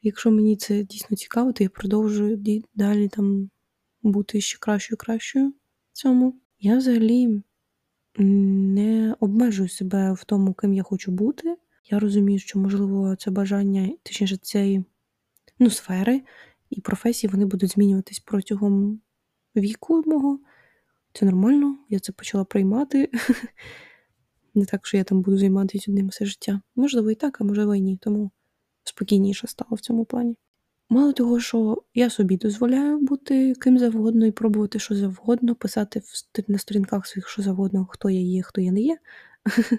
[0.01, 3.49] Якщо мені це дійсно цікаво, то я продовжую далі там
[4.01, 5.53] бути ще кращою кращою в
[5.93, 6.39] цьому.
[6.59, 7.43] Я взагалі
[8.15, 11.57] не обмежую себе в тому, ким я хочу бути.
[11.89, 14.85] Я розумію, що, можливо, це бажання, точніше, цієї
[15.59, 16.21] ну, сфери
[16.73, 19.01] і професії вони будуть змінюватись протягом
[19.55, 20.39] віку мого.
[21.13, 23.09] Це нормально, я це почала приймати.
[24.55, 26.61] Не так, що я там буду займатися одним все життя.
[26.75, 27.97] Можливо, і так, а можливо, і ні.
[28.01, 28.31] Тому
[28.83, 30.35] спокійніше стало в цьому плані.
[30.89, 36.01] Мало того, що я собі дозволяю бути ким завгодно і пробувати що завгодно, писати
[36.47, 38.97] на сторінках своїх що завгодно, хто я є, хто я не є.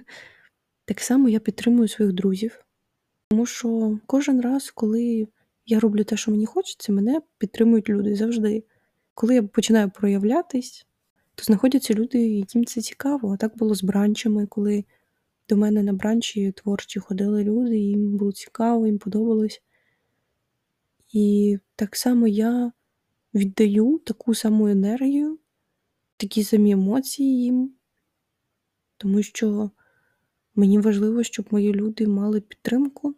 [0.87, 2.65] Так само я підтримую своїх друзів.
[3.31, 5.29] Тому що кожен раз, коли
[5.67, 8.65] я роблю те, що мені хочеться, мене підтримують люди завжди.
[9.15, 10.87] Коли я починаю проявлятись,
[11.35, 13.33] то знаходяться люди, яким це цікаво.
[13.33, 14.85] А так було з бранчами, коли
[15.49, 19.63] до мене на бранчі творчі ходили люди, їм було цікаво, їм подобалось.
[21.13, 22.73] І так само я
[23.35, 25.39] віддаю таку саму енергію,
[26.17, 27.75] такі самі емоції їм,
[28.97, 29.71] тому що
[30.55, 33.15] мені важливо, щоб мої люди мали підтримку,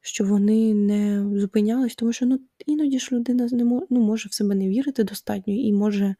[0.00, 4.32] щоб вони не зупинялись, тому що ну, іноді ж людина не може, ну, може в
[4.32, 6.14] себе не вірити достатньо і може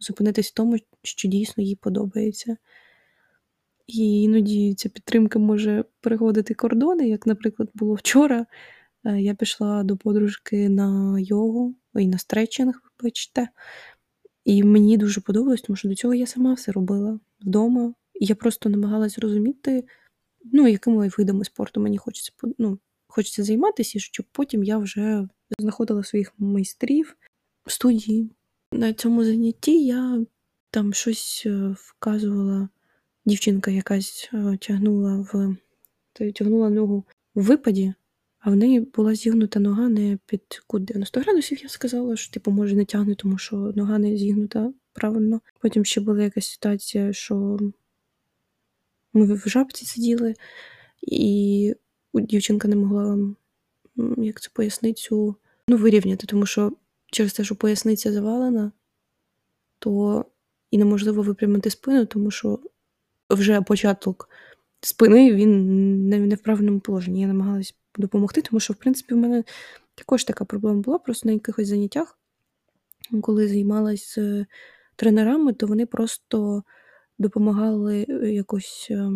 [0.00, 2.56] зупинитись в тому, що дійсно їй подобається.
[3.86, 8.46] І іноді ця підтримка може переходити кордони, як, наприклад, було вчора.
[9.04, 13.48] Е, я пішла до подружки на йогу і на стретчинг, вибачте.
[14.44, 17.94] І мені дуже подобалось, тому що до цього я сама все робила вдома.
[18.14, 19.84] І я просто намагалась зрозуміти,
[20.52, 22.78] ну, якими видами спорту мені хочеться ну,
[23.16, 27.16] хочеться займатися, щоб потім я вже знаходила своїх майстрів
[27.66, 28.30] в студії.
[28.72, 30.26] На цьому занятті я
[30.70, 32.68] там щось е, вказувала,
[33.26, 35.56] дівчинка якась е, тягнула в
[36.32, 37.94] тягнула ногу в випаді,
[38.38, 41.62] а в неї була зігнута нога не під кут 90 градусів.
[41.62, 45.40] Я сказала, що типу, може не тягне, тому що нога не зігнута правильно.
[45.60, 47.58] Потім ще була якась ситуація, що
[49.12, 50.34] ми в жабці сиділи,
[51.02, 51.74] і
[52.20, 53.18] дівчинка не могла,
[54.16, 55.36] як це поясницю,
[55.68, 56.72] ну, вирівняти, тому що
[57.06, 58.72] через те, що поясниця завалена,
[59.78, 60.24] то
[60.70, 62.58] і неможливо випрямити спину, тому що
[63.30, 64.28] вже початок
[64.80, 67.20] спини він не в правильному положенні.
[67.20, 69.44] Я намагалась допомогти, тому що, в принципі, в мене
[69.94, 72.18] також така проблема була просто на якихось заняттях,
[73.22, 74.46] коли займалась з
[74.96, 76.62] тренерами, то вони просто
[77.18, 79.10] допомагали е, якось е,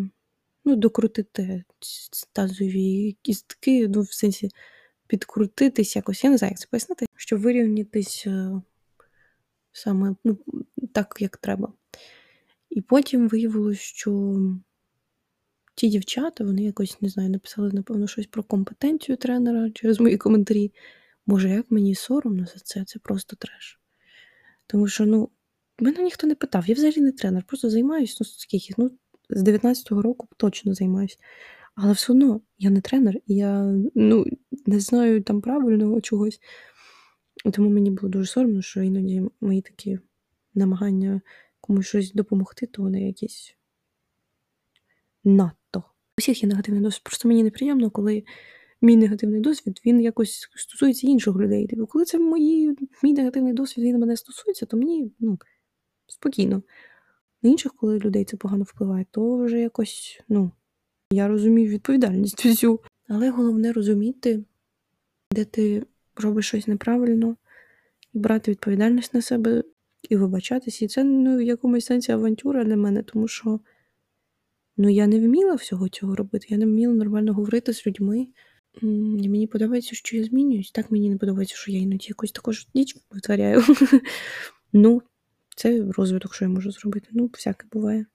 [0.64, 1.64] ну, докрутити
[2.33, 4.49] тазові кістки, ну, в сенсі
[5.07, 6.25] підкрутитись якось.
[6.25, 8.62] Я не знаю, як це пояснити, щоб вирівнятись е,
[9.73, 10.38] саме ну,
[10.92, 11.73] так, як треба.
[12.70, 14.37] І потім виявилось, що
[15.75, 20.73] ті дівчата, вони якось, не знаю, написали, напевно, щось про компетенцію тренера через мої коментарі.
[21.27, 23.81] Боже, як мені соромно за це, це просто треш.
[24.66, 25.31] Тому що, ну,
[25.79, 28.90] мене ніхто не питав, я взагалі не тренер, просто займаюся, ну, скільки, ну,
[29.31, 31.16] з 19-го року точно займаюся.
[31.75, 34.25] Але все одно я не тренер, і я ну,
[34.66, 36.40] не знаю там правильного чогось.
[37.53, 39.99] Тому мені було дуже соромно, що іноді мої такі
[40.55, 41.21] намагання
[41.61, 43.57] комусь щось допомогти, то вони якісь
[45.25, 45.79] надто.
[45.79, 45.83] У
[46.21, 47.03] всіх є негативний досвід.
[47.03, 48.25] Просто мені неприємно, коли
[48.83, 51.66] мій негативний досвід він якось стосується інших людей.
[51.71, 55.38] Тобто, коли це мої, мій негативний досвід він мене стосується, то мені ну,
[56.07, 56.62] спокійно.
[57.42, 60.50] На інших, коли людей це погано впливає, то вже якось, ну,
[61.12, 62.81] я розумію відповідальність всю.
[63.09, 64.44] Але головне розуміти,
[65.33, 67.37] де ти робиш щось неправильно,
[68.12, 69.64] і брати відповідальність на себе
[70.09, 70.83] і вибачатись.
[70.83, 73.61] І це ну, в якомусь сенсі авантюра для мене, тому що
[74.76, 76.46] ну, я не вміла всього цього робити.
[76.50, 78.26] Я не вміла нормально говорити з людьми.
[78.83, 80.70] І Мені подобається, що я змінююсь.
[80.70, 83.62] Так мені не подобається, що я іноді якусь також ніч витворяю.
[84.72, 85.03] Ну,
[85.61, 87.09] це розвиток, що я можу зробити.
[87.12, 88.07] Ну, всяке буває.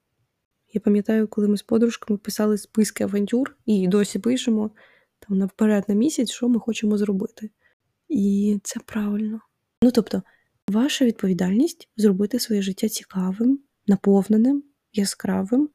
[0.72, 4.70] Я пам'ятаю, коли ми з подружками писали списки авантюр і досі пишемо
[5.18, 7.50] там наперед на місяць, що ми хочемо зробити.
[8.08, 9.40] І це правильно.
[9.82, 10.22] Ну тобто,
[10.68, 15.68] ваша відповідальність зробити своє життя цікавим, наповненим, яскравим,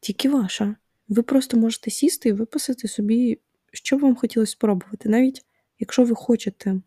[0.00, 0.76] тільки ваша.
[1.08, 3.40] Ви просто можете сісти і виписати собі,
[3.72, 5.08] що б вам хотілося спробувати.
[5.08, 5.44] Навіть
[5.78, 6.80] якщо ви хочете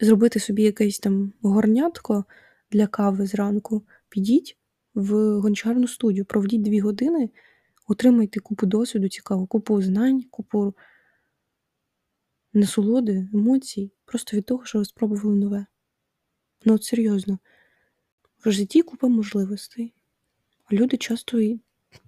[0.00, 2.24] зробити собі якесь там горнятко
[2.70, 4.56] для кави зранку, підіть
[4.94, 7.30] в гончарну студію, проведіть дві години,
[7.86, 10.74] отримайте купу досвіду цікавого, купу знань, купу
[12.52, 15.66] насолоди, емоцій, просто від того, що ви спробували нове.
[16.64, 17.38] Ну, от серйозно,
[18.44, 19.94] в житті купа можливостей,
[20.64, 21.40] а люди часто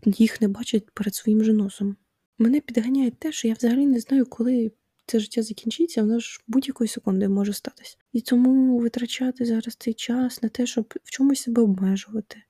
[0.05, 1.97] їх не бачать перед своїм же носом.
[2.39, 4.73] Мене підганяє те, що я взагалі не знаю, коли
[5.07, 7.99] це життя закінчиться, воно ж будь-якої секунди може статись.
[8.13, 12.43] І тому витрачати зараз цей час на те, щоб в чомусь себе обмежувати,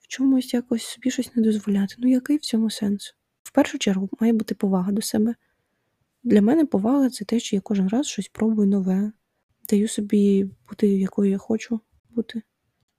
[0.00, 1.94] в чомусь якось собі щось не дозволяти.
[1.98, 3.14] Ну який в цьому сенс?
[3.42, 5.34] В першу чергу має бути повага до себе.
[6.24, 9.12] Для мене повага це те, що я кожен раз щось пробую нове,
[9.70, 12.42] даю собі бути, якою я хочу бути.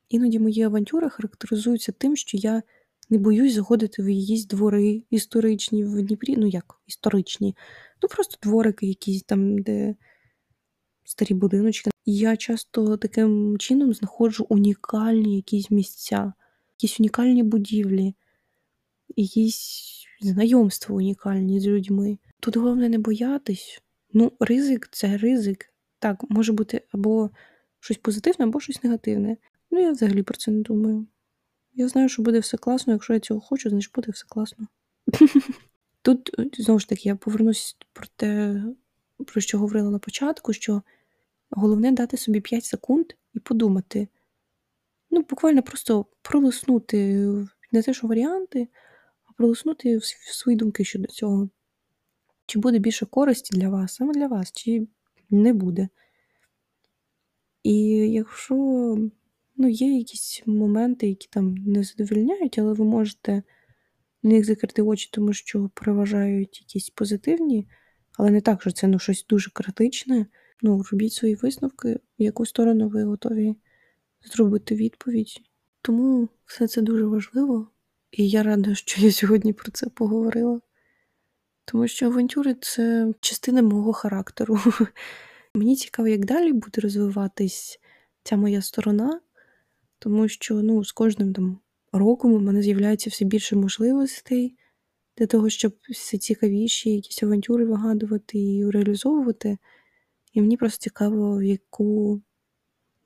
[0.10, 2.64] Іноді мої авантюри характеризуються тим, що я
[3.10, 6.36] не боюсь заходити в якісь двори історичні в Дніпрі.
[6.38, 7.56] Ну як історичні,
[8.04, 9.96] ну просто дворики якісь там, де
[11.04, 11.91] старі будиночки.
[12.06, 16.34] я часто таким чином знаходжу унікальні якісь місця,
[16.78, 18.15] якісь унікальні будівлі,
[19.15, 22.17] якісь знайомства унікальні з людьми.
[22.39, 23.82] Тут головне не боятись.
[24.13, 25.74] Ну, ризик це ризик.
[26.00, 27.29] Так, може бути або
[27.79, 29.38] щось позитивне, або щось негативне.
[29.71, 31.08] Ну, я взагалі про це не думаю.
[31.80, 34.67] Я знаю, що буде все класно, якщо я цього хочу, значить буде все класно.
[36.02, 38.63] Тут, знову ж таки, я повернусь про те,
[39.25, 40.82] про що говорила на початку, що
[41.50, 44.08] головне дати собі 5 секунд і подумати.
[45.12, 47.15] Ну, буквально просто пролиснути
[47.71, 48.67] не те, що варіанти,
[49.25, 50.00] а пролиснути
[50.32, 51.50] свої думки щодо цього.
[52.46, 54.88] Чи буде більше користі для вас, саме для вас, чи
[55.30, 55.90] не буде.
[57.63, 57.78] І
[58.12, 58.98] якщо
[59.58, 63.44] ну, є якісь моменти, які там не задовільняють, але ви можете
[64.24, 67.68] на них закрити очі, тому що переважають якісь позитивні,
[68.18, 70.26] але не так, що це ну, щось дуже критичне.
[70.62, 73.56] Ну, робіть свої висновки, в яку сторону ви готові
[74.26, 75.42] зробити відповідь.
[75.82, 77.68] Тому все це дуже важливо,
[78.12, 80.62] і я рада, що я сьогодні про це поговорила.
[81.66, 84.60] Тому що авантюри це частина мого характеру.
[85.54, 87.80] Мені цікаво, як далі буде розвиватись
[88.24, 89.22] ця моя сторона,
[90.00, 91.60] тому що ну, з кожним там
[91.91, 94.58] роком у мене з'являється все більше можливостей,
[95.17, 99.58] для того, щоб все цікавіші якісь авантюри вигадувати і реалізовувати.
[100.33, 102.21] І мені просто цікаво, в яку,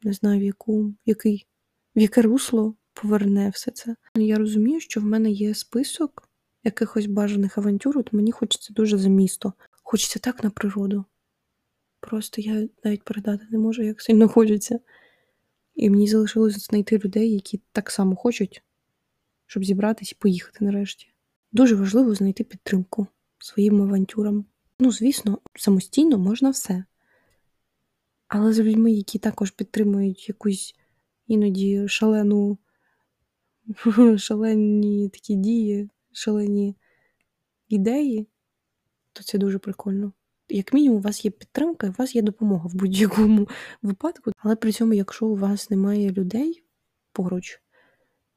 [0.02, 1.48] не знаю, в яку, який,
[1.96, 3.96] в яке русло поверне все це.
[4.16, 6.30] Я розумію, що в мене є список
[6.64, 9.54] якихось бажаних авантюр, от мені хочеться дуже за місто.
[9.84, 11.06] Хочеться так на природу.
[12.00, 14.80] Просто я навіть передати не можу, як сильно хочеться.
[15.82, 18.64] І мені залишилось знайти людей, які так само хочуть,
[19.46, 21.14] щоб зібратись і поїхати нарешті.
[21.52, 23.08] Дуже важливо знайти підтримку
[23.40, 24.46] своїм авантюрам.
[24.80, 26.86] Ну, звісно, самостійно можна все.
[28.28, 30.76] Але з людьми, які також підтримують якусь
[31.28, 32.58] іноді шалену,
[34.18, 36.76] шалені такі дії, шалені
[37.70, 38.28] ідеї,
[39.14, 40.14] то це дуже прикольно.
[40.52, 43.48] Як мінімум, у вас є підтримка, і у вас є допомога в будь-якому
[43.82, 44.32] випадку.
[44.38, 46.64] Але при цьому, якщо у вас немає людей
[47.12, 47.62] поруч,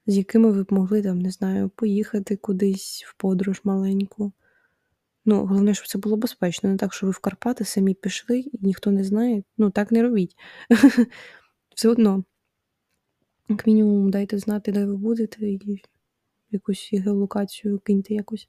[0.06, 4.32] з якими ви б могли там, не знаю, поїхати кудись в подорож маленьку.
[5.24, 8.58] Ну, головне, щоб це було безпечно, не так, що ви в Карпати самі пішли і
[8.62, 9.42] ніхто не знає.
[9.58, 10.36] Ну, так не робіть.
[11.74, 12.24] Все одно,
[13.48, 15.82] як мінімум, дайте знати, де ви будете, і
[16.50, 18.48] якусь геолокацію киньте якось.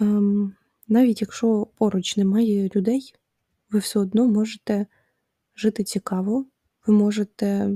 [0.00, 0.56] Ем,
[0.90, 3.14] навіть якщо поруч немає людей,
[3.70, 4.86] ви все одно можете
[5.56, 6.46] жити цікаво,
[6.86, 7.70] ви можете,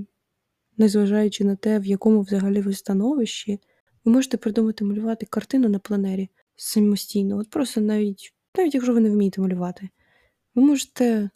[0.77, 3.61] незважаючи на те, в якому взагалі ви становищі,
[4.05, 7.39] ви можете придумати малювати картину на пленері самостійно.
[7.39, 9.89] От просто навіть, навіть якщо ви не вмієте малювати,
[10.55, 11.31] ви можете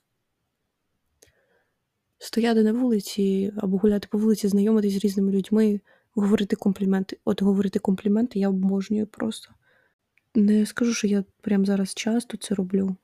[2.19, 5.81] стояти на вулиці або гуляти по вулиці, знайомитись з різними людьми,
[6.15, 7.19] говорити компліменти.
[7.25, 9.51] От говорити компліменти я обожнюю просто.
[10.35, 12.97] Не скажу, що я прямо зараз часто це роблю.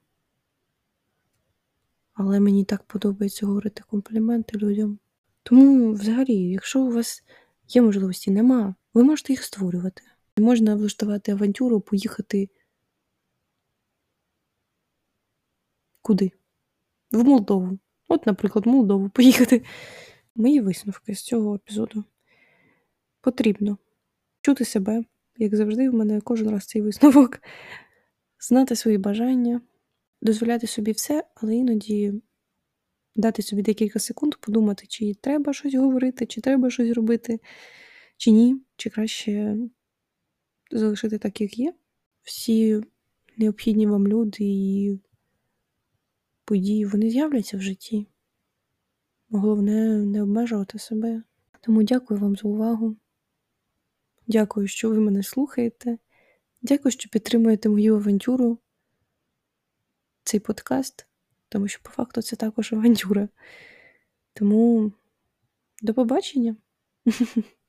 [2.14, 4.99] Але мені так подобається говорити компліменти людям.
[5.43, 7.25] Тому, взагалі, якщо у вас
[7.68, 10.03] є можливості, нема, ви можете їх створювати.
[10.39, 12.49] Можна влаштувати авантюру, поїхати
[16.03, 16.31] куди?
[17.12, 17.79] В Молдову.
[18.09, 19.64] От, наприклад, в Молдову поїхати.
[20.35, 22.05] Мої висновки з цього епізоду.
[23.20, 23.79] Потрібно
[24.41, 25.05] чути себе,
[25.39, 27.41] як завжди, в мене кожен раз цей висновок,
[28.41, 29.61] знати свої бажання,
[30.22, 32.12] дозволяти собі все, але іноді
[33.16, 37.41] дати собі декілька секунд, подумати, чи треба щось говорити, чи треба щось робити,
[38.16, 39.57] чи ні, чи краще
[40.70, 41.74] залишити так, як є.
[42.22, 42.80] Всі
[43.37, 45.01] необхідні вам люди і
[46.45, 48.07] події вони з'являться в житті.
[49.30, 51.22] Головне не обмежувати себе.
[51.61, 52.97] Тому дякую вам за увагу.
[54.27, 55.99] Дякую, що ви мене слухаєте.
[56.62, 58.59] Дякую, що підтримуєте мою авантюру,
[60.25, 61.07] цей подкаст,
[61.49, 63.29] тому що, по факту, це також авантюра.
[64.33, 64.93] Тому
[65.83, 66.57] до побачення!